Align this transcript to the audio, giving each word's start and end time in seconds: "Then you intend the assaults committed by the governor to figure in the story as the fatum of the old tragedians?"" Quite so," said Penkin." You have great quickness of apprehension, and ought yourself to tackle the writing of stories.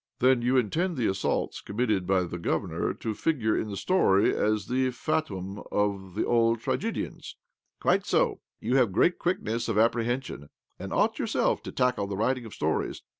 "Then 0.19 0.41
you 0.41 0.57
intend 0.57 0.97
the 0.97 1.05
assaults 1.05 1.61
committed 1.61 2.07
by 2.07 2.23
the 2.23 2.39
governor 2.39 2.91
to 2.95 3.13
figure 3.13 3.55
in 3.55 3.69
the 3.69 3.77
story 3.77 4.35
as 4.35 4.65
the 4.65 4.89
fatum 4.89 5.61
of 5.71 6.15
the 6.15 6.25
old 6.25 6.59
tragedians?"" 6.59 7.35
Quite 7.79 8.07
so," 8.07 8.17
said 8.17 8.29
Penkin." 8.31 8.39
You 8.71 8.75
have 8.77 8.91
great 8.93 9.19
quickness 9.19 9.69
of 9.69 9.77
apprehension, 9.77 10.49
and 10.79 10.91
ought 10.91 11.19
yourself 11.19 11.61
to 11.61 11.71
tackle 11.71 12.07
the 12.07 12.17
writing 12.17 12.47
of 12.47 12.53
stories. 12.55 13.03